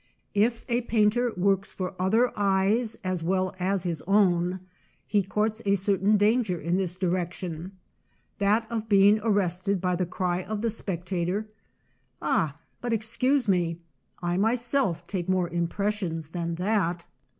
[0.33, 4.61] If a painter works for other eyes as well as his own,
[5.05, 10.07] he courts a certain danger in this direction â that of being arrested by the
[10.07, 11.47] cry of the spectator:
[12.19, 12.55] "Ah!
[12.81, 13.77] but excuse me;
[14.23, 17.05] I myself take more impressions than that."